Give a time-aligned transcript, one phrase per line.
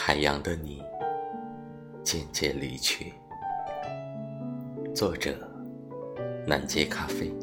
[0.00, 0.80] 海洋的你
[2.04, 3.12] 渐渐离去。
[4.94, 5.36] 作者：
[6.46, 7.34] 南街咖啡。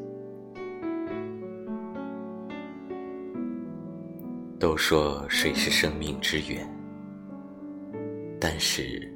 [4.57, 6.65] 都说水是生命之源，
[8.39, 9.13] 但是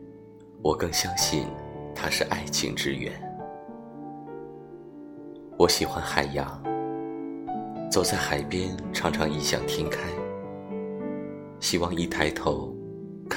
[0.62, 1.48] 我更相信
[1.96, 3.14] 它是爱情之源。
[5.58, 6.62] 我喜欢海洋，
[7.90, 10.02] 走在海边，常常异想天开，
[11.62, 12.76] 希望一抬头。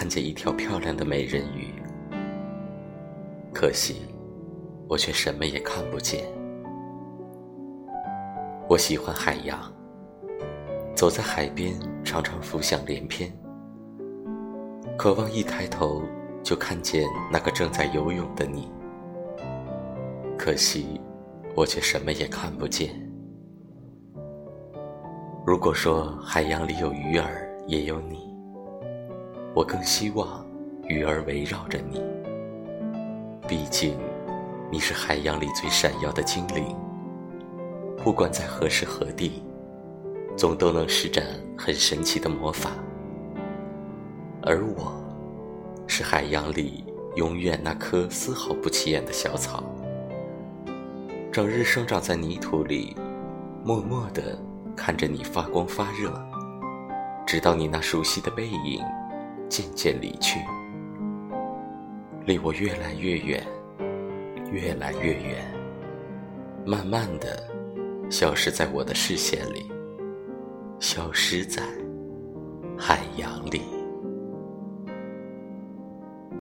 [0.02, 1.72] 看见一条漂亮的美人鱼，
[3.54, 3.98] 可惜
[4.88, 6.24] 我却什么也看不见。
[8.68, 9.60] 我喜欢海洋，
[10.92, 13.32] 走在海边常常浮想联翩，
[14.98, 16.02] 渴望一抬头
[16.42, 18.72] 就看见那个正在游泳的你。
[20.36, 21.00] 可惜
[21.54, 22.90] 我却什么也看不见。
[25.46, 28.31] 如果说海洋里有鱼儿，也有你。
[29.54, 30.46] 我更希望
[30.88, 32.02] 鱼儿围绕着你，
[33.46, 33.98] 毕竟
[34.70, 36.74] 你是海洋里最闪耀的精灵。
[38.02, 39.42] 不管在何时何地，
[40.38, 41.22] 总都能施展
[41.56, 42.70] 很神奇的魔法。
[44.42, 44.94] 而我，
[45.86, 46.82] 是海洋里
[47.16, 49.62] 永远那棵丝毫不起眼的小草，
[51.30, 52.96] 整日生长在泥土里，
[53.62, 54.38] 默默地
[54.74, 56.10] 看着你发光发热，
[57.26, 58.82] 直到你那熟悉的背影。
[59.52, 60.40] 渐渐离去，
[62.24, 63.46] 离我越来越远，
[64.50, 65.44] 越来越远，
[66.64, 67.46] 慢慢的
[68.10, 69.70] 消失在我的视线里，
[70.80, 71.62] 消失在
[72.78, 73.81] 海洋里。